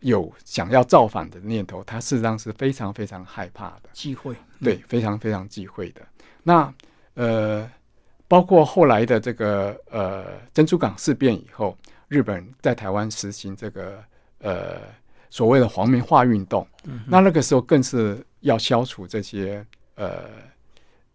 [0.00, 3.88] 有想要造反的念头，他事实上是非常非常害怕的。
[3.94, 4.36] 忌讳。
[4.62, 6.02] 对，非常非常忌讳的。
[6.42, 6.70] 那
[7.14, 7.66] 呃，
[8.28, 11.74] 包括后来的这个呃珍珠港事变以后，
[12.08, 13.98] 日本在台湾实行这个
[14.40, 14.78] 呃
[15.30, 20.24] 所谓的皇民化运动，嗯那那个时候更是要消除这些呃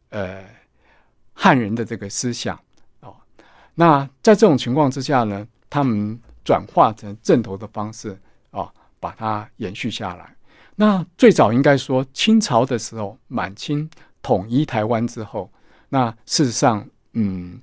[0.09, 0.43] 呃
[1.33, 2.59] 汉人的这个思想
[3.01, 3.15] 哦。
[3.75, 8.17] 那在这种情况之下呢，他们转化成正头的方式
[8.51, 10.35] 哦，把它延续下来。
[10.75, 13.89] 那最早应该说清朝的时候，满清
[14.21, 15.51] 统一台湾之后，
[15.89, 17.61] 那事实上，嗯，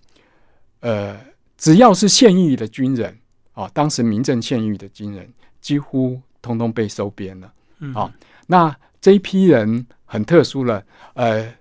[0.81, 1.19] 呃，
[1.57, 3.19] 只要是现役的军人
[3.55, 7.53] 啊，当时民政现役的军人，几乎通通被收编了。
[7.79, 8.11] 嗯好
[8.47, 11.53] 那这一批人很特殊了，呃，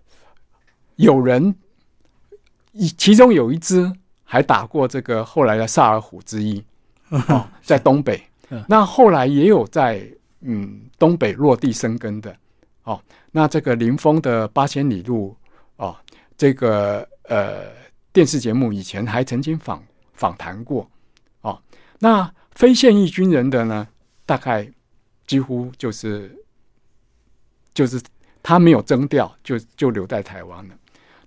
[0.95, 1.55] 有人
[2.71, 3.91] 一其中有一支
[4.23, 6.63] 还打过这个后来的萨尔虎之役，
[7.09, 8.63] 哦，在东北嗯。
[8.67, 10.07] 那后来也有在
[10.41, 12.35] 嗯东北落地生根的，
[12.83, 15.35] 哦，那这个林峰的八千里路，
[15.77, 15.95] 哦，
[16.37, 17.65] 这个呃
[18.11, 20.89] 电视节目以前还曾经访访谈过，
[21.41, 21.61] 哦，
[21.99, 23.87] 那非现役军人的呢，
[24.25, 24.69] 大概
[25.27, 26.35] 几乎就是
[27.73, 28.01] 就是
[28.41, 30.75] 他没有征调，就就留在台湾了。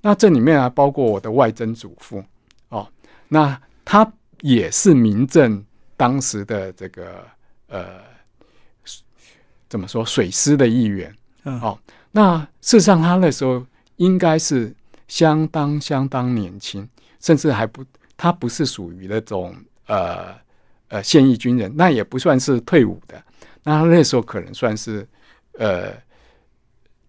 [0.00, 2.22] 那这里面还包括我的外曾祖父
[2.68, 2.88] 哦，
[3.28, 5.64] 那他也是民政
[5.96, 7.26] 当时的这个
[7.66, 8.00] 呃
[9.68, 11.14] 怎么说水师的一员。
[11.44, 11.78] 嗯哦
[12.10, 13.64] 那事实上他那时候
[13.96, 14.74] 应该是
[15.08, 16.88] 相当相当年轻，
[17.20, 17.84] 甚至还不
[18.16, 19.54] 他不是属于那种
[19.86, 20.34] 呃
[20.88, 23.22] 呃现役军人，那也不算是退伍的，
[23.62, 25.06] 那他那时候可能算是
[25.58, 25.92] 呃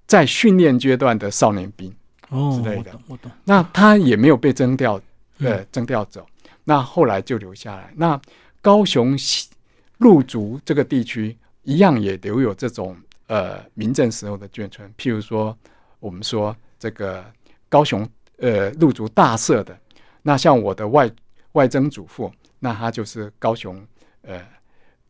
[0.06, 1.94] 在训练阶段的少年兵。
[2.30, 3.32] 哦，之类的我懂，我懂。
[3.44, 4.94] 那他也没有被征调，
[5.40, 6.26] 呃嗯，征调走。
[6.64, 7.92] 那后来就留下来。
[7.96, 8.20] 那
[8.62, 9.50] 高雄西
[9.98, 12.96] 鹿竹这个地区一样也留有这种
[13.28, 15.58] 呃民政时候的眷村，譬如说
[16.00, 17.26] 我们说这个
[17.68, 19.78] 高雄呃入主大社的。
[20.22, 21.10] 那像我的外
[21.54, 23.84] 外曾祖父，那他就是高雄
[24.22, 24.46] 呃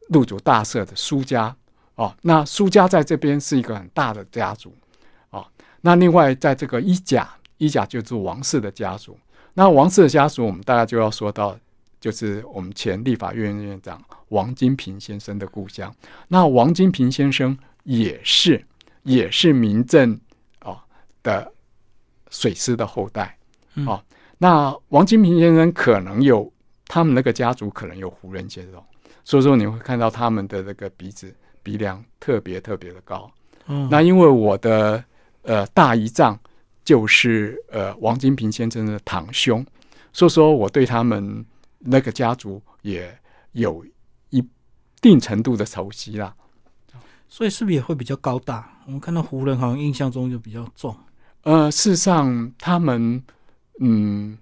[0.07, 1.53] 入主大社的苏家
[1.95, 2.15] 哦。
[2.21, 4.73] 那苏家在这边是一个很大的家族
[5.31, 5.45] 哦。
[5.81, 9.17] 那另外在这个一甲，一甲就是王氏的家族。
[9.53, 11.57] 那王氏的家族，我们大家就要说到，
[11.99, 15.93] 就是我们前立法院院长王金平先生的故乡。
[16.27, 18.63] 那王金平先生也是
[19.03, 20.17] 也是民政
[20.61, 20.77] 哦
[21.23, 21.51] 的
[22.29, 23.37] 水师的后代
[23.85, 24.01] 哦。
[24.37, 26.49] 那王金平先生可能有
[26.87, 28.81] 他们那个家族可能有胡人血统，
[29.25, 33.29] 所以说你会看到他们的那个鼻子鼻梁特别特别的高。
[33.65, 35.03] 嗯，那因为我的
[35.43, 36.39] 呃大姨丈
[36.83, 39.65] 就是呃王金平先生的堂兄，
[40.13, 41.45] 所以说我对他们
[41.79, 43.17] 那个家族也
[43.51, 43.85] 有
[44.29, 44.43] 一
[45.01, 46.35] 定程度的熟悉啦。
[47.27, 48.69] 所以是不是也会比较高大？
[48.85, 50.95] 我们看到胡人好像印象中就比较重。
[51.43, 53.23] 呃，事实上他们。
[53.81, 54.37] 嗯，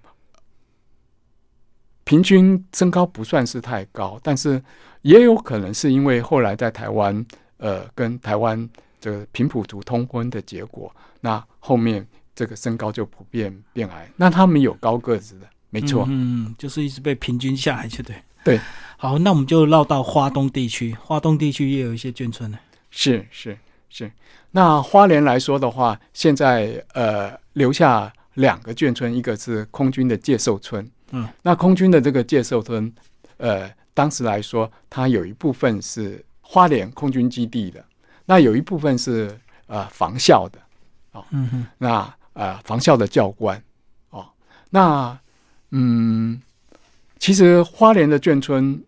[2.02, 4.60] 平均身高不算是太高，但是
[5.02, 7.24] 也有可能是因为后来在台湾，
[7.58, 8.68] 呃，跟台湾
[9.00, 14.10] 这个平埔族通婚的结果，那后面这个身高就普遍变矮。
[14.16, 18.16] 那他们有高个子的，没错，嗯，就是一直被平均下来，就对。
[18.44, 18.60] 对，
[18.96, 22.58] 好，那我们就绕到花东地区，花东地区也有一些眷村呢。
[22.90, 23.58] 是是
[23.88, 24.10] 是，
[24.50, 28.12] 那花莲来说的话，现在呃留下。
[28.34, 32.94] 两个眷村，一个是空军的界寿村，嗯，那空军的这个界寿村，
[33.38, 37.84] 呃，当时来说，它有一部分是花莲空军基地的，
[38.28, 39.34] 那有一部分是
[39.68, 40.58] 呃防校的，
[41.12, 43.60] 哦，嗯，那呃防校的教官，
[44.10, 44.28] 哦，
[44.68, 45.18] 那
[45.70, 46.38] 嗯，
[47.18, 48.78] 其实花莲的眷村，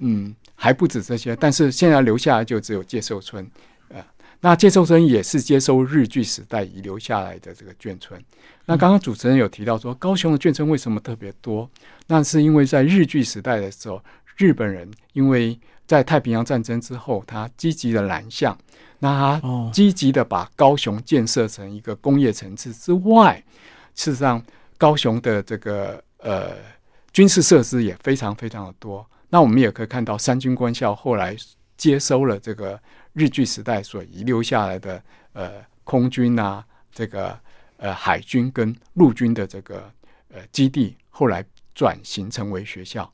[0.00, 3.50] 嗯，还不止这些，但是现在留下来就只有介寿村。
[4.42, 8.22] 那介寿村也是接收日据时代遗留下来的这个眷村。
[8.64, 11.68] 那刚刚主持人有提到说，高雄的眷村为什么特别多？
[12.06, 14.02] 那是因为在日据时代的时候，
[14.36, 15.58] 日本人因为
[15.90, 18.56] 在太平洋战争之后，他积极的南向，
[19.00, 23.42] 那他积极的把高雄建设成一个工业城市之外，
[23.96, 24.40] 事实上
[24.78, 26.52] 高雄的这个呃
[27.12, 29.04] 军事设施也非常非常的多。
[29.30, 31.36] 那我们也可以看到三军官校后来
[31.76, 32.80] 接收了这个。
[33.12, 37.36] 日据时代所遗留下来的呃空军啊，这个
[37.76, 39.92] 呃海军跟陆军的这个
[40.32, 43.12] 呃基地，后来转型成为学校。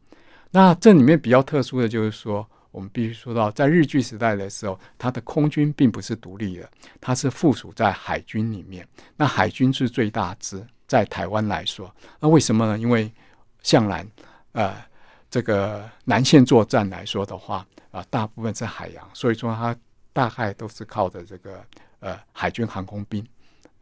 [0.50, 8.86] 那这里面比较特殊的就是说，我们必须说到，在日据时代的时候，它的空军并不是独立的，它是附属在海军里面。
[9.16, 12.78] 那海军是最大支，在台湾来说，那为什么呢？
[12.78, 13.10] 因为
[13.62, 14.06] 向南
[14.52, 14.76] 呃
[15.30, 19.74] 这个南线作战来说的话啊，大部分是海洋，所以说它。
[20.16, 21.62] 大概都是靠着这个
[22.00, 23.22] 呃海军航空兵，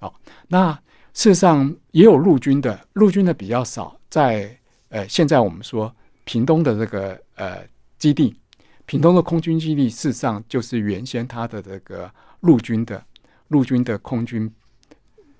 [0.01, 0.13] 哦，
[0.49, 0.73] 那
[1.13, 3.97] 事实上也有陆军的，陆军的比较少。
[4.11, 4.51] 在
[4.89, 7.65] 呃现在我们说屏东的这个呃
[8.01, 8.37] 基地，
[8.87, 13.05] 屏东的空军基地，事实上就是原先它的这个陆军的
[13.49, 14.51] 陆军的空军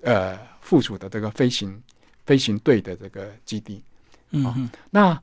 [0.01, 1.81] 呃附属的这个飞行
[2.25, 3.83] 飞行队的这个基地。
[4.31, 5.19] 嗯，那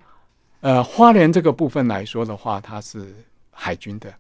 [0.61, 3.15] 呃花莲这个部分来说的话，它是
[3.51, 4.13] 海军的。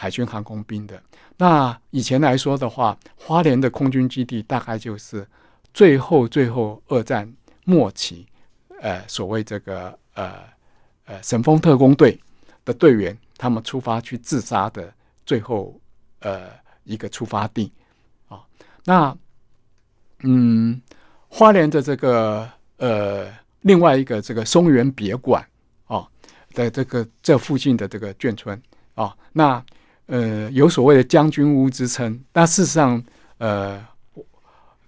[0.00, 1.02] 海军航空兵的
[1.36, 5.26] 那以前来说的话，花莲的空军基地大概就是
[5.74, 7.28] 最后最后二战
[7.64, 8.24] 末期，
[8.80, 10.34] 呃，所谓这个呃
[11.06, 12.16] 呃神风特工队
[12.68, 14.92] 的队员，他们出发去自杀的
[15.24, 15.80] 最后
[16.20, 16.50] 呃
[16.84, 17.72] 一个出发地
[18.28, 18.44] 啊。
[18.84, 19.16] 那
[20.20, 20.80] 嗯，
[21.28, 25.42] 花莲的这个呃另外一个这个松原别馆
[25.86, 26.06] 啊
[26.52, 28.60] 的这个这附近的这个眷村
[28.94, 29.64] 啊，那。
[30.10, 33.04] 呃，有所谓的将军屋之称，但事实上，
[33.36, 33.78] 呃，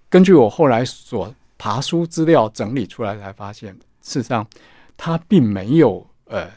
[0.09, 4.43] 根据我后来所爬书资料整理出来，才发现，事实上，
[4.97, 6.49] 他并没有呃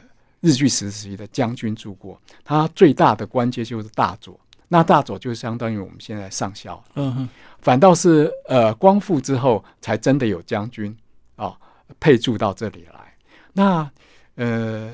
[0.45, 2.21] 日据时期的将军住过。
[2.45, 6.85] 他最大的官阶就是大佐，那大佐就相当于我们现在上校。
[6.95, 7.29] 嗯哼，
[7.63, 10.95] 反倒是呃光复之后，才真的有将军
[11.37, 11.57] 啊
[11.99, 13.15] 配驻到这里来。
[13.53, 13.91] 那
[14.35, 14.93] 呃。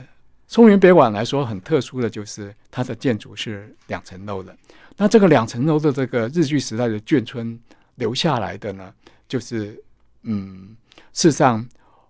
[0.53, 4.53] 松原北馆来说很特殊的就是它的建筑是两层楼的。
[4.97, 7.57] 那这个两层楼的这个日据时代的眷村
[7.95, 8.93] 留下来的呢，
[9.29, 9.81] 就是
[10.25, 10.77] 嗯，
[11.13, 11.65] 事实上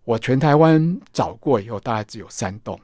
[0.05, 2.81] 我全台湾找过以后，大概只有三栋。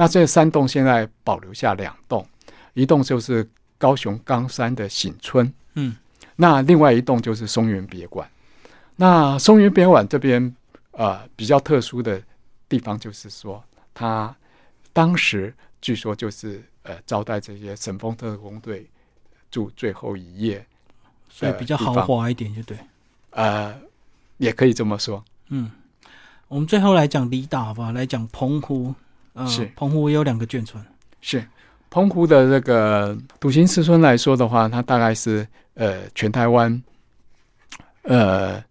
[0.00, 2.26] 那这三栋现在保留下两栋，
[2.72, 3.46] 一栋就是
[3.76, 5.94] 高雄冈山的醒村，嗯，
[6.36, 8.26] 那另外一栋就是松原别馆。
[8.96, 10.56] 那松原别馆这边
[10.92, 12.22] 呃比较特殊的
[12.66, 14.34] 地方就是说它。
[14.92, 18.88] 当时据说就是呃招待这些神风特工队
[19.50, 20.66] 住最后一夜，
[21.28, 22.76] 所以比较豪华一点，就对。
[23.30, 23.78] 呃，
[24.38, 25.22] 也可以这么说。
[25.50, 25.70] 嗯，
[26.48, 27.92] 我们最后来讲离岛好不好？
[27.92, 28.94] 来讲澎湖，
[29.40, 29.64] 呃，是。
[29.76, 30.82] 澎湖也有两个眷村，
[31.20, 31.44] 是
[31.88, 36.82] 澎湖的这个笃行四村来说的话，它大概是呃全台湾
[38.02, 38.62] 呃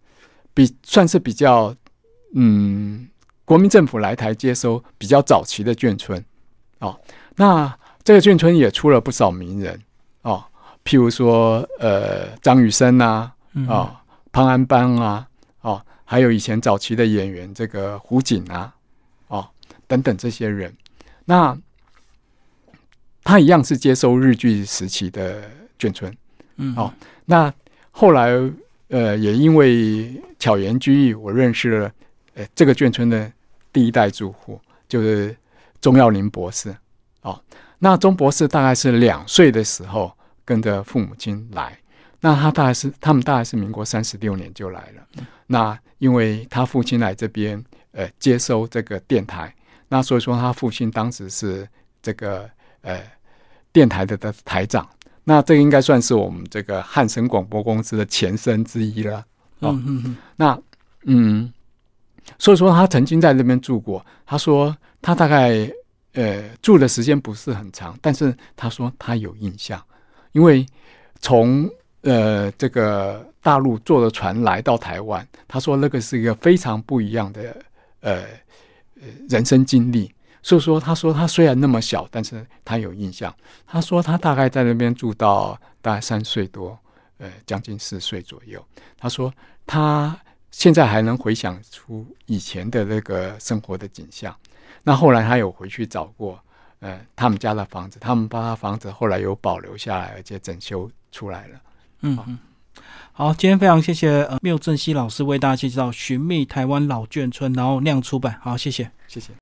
[0.54, 1.74] 比算是比较
[2.34, 3.08] 嗯
[3.44, 6.24] 国民政府来台接收比较早期的眷村
[6.78, 6.98] 哦。
[7.36, 9.78] 那这个眷村也出了不少名人
[10.22, 10.42] 哦，
[10.84, 13.32] 譬如说呃张雨生呐啊
[13.68, 13.96] 哦
[14.32, 15.26] 潘安邦啊
[15.60, 18.72] 哦，还有以前早期的演员这个胡锦啊哦
[19.90, 20.72] 等等这些人，
[21.26, 21.58] 那。
[23.22, 25.42] 他一样是接收日据时期的
[25.78, 26.12] 眷村，
[26.56, 26.92] 嗯，哦
[27.26, 27.52] 那
[27.90, 28.30] 后来
[28.88, 31.92] 呃也因为巧言居易，我认识了
[32.34, 33.30] 呃这个眷村的
[33.70, 35.36] 第一代住户，就是
[35.82, 36.74] 钟耀林博士。
[37.20, 37.40] 哦，
[37.78, 40.10] 那钟博士大概是两岁的时候
[40.44, 41.78] 跟着父母亲来，
[42.20, 45.24] 那他大概是他们大概是民国三十六年就来了。
[45.46, 47.62] 那因为他父亲来这边
[47.92, 49.54] 呃接收这个电台，
[49.90, 51.68] 那所以说他父亲当时是
[52.00, 52.48] 这个
[52.80, 53.02] 呃
[53.72, 54.88] 电台的的台长。
[55.22, 59.18] 那这个应该算是我们这个汉声广播公司的前身之一了。
[59.58, 60.58] 哦嗯嗯嗯那
[61.04, 61.52] 嗯，
[62.38, 64.04] 所以说他曾经在那边住过。
[64.24, 65.70] 他说他大概
[66.14, 69.80] 呃住的时间不是很长，但是他说他有印象，
[70.32, 70.66] 因为
[71.20, 71.68] 从
[72.02, 77.56] 呃这个大陆坐的船来到台湾，他说那个是一个非常不一样的
[78.00, 78.24] 呃呃
[79.28, 80.12] 人生经历。
[80.42, 83.34] 所以说，他说他虽然那么小，但是他有印象。
[83.66, 86.78] 他说他大概在那边住到大概三岁多，
[87.18, 88.64] 呃，将近四岁左右。
[88.96, 89.30] 他说
[89.66, 90.18] 他
[90.50, 94.34] 现在还能回想出以前的那个生活的景象。
[94.82, 96.42] 那后来他有回去找过，
[96.78, 101.60] 呃，他们家的房子，他们把他房子后来有保留下来，而且整修出来了。
[102.00, 102.38] 嗯嗯。
[103.12, 108.38] 好，今天非常谢谢呃缪正熙老师为大家介绍《寻觅台湾老眷村》，然后亮出版。
[108.40, 108.90] 好，谢谢。
[109.06, 109.32] 谢谢。